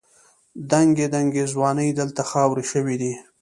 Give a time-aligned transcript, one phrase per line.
[0.71, 3.13] دنګې دنګې ځوانۍ دلته خاورې شوې دي.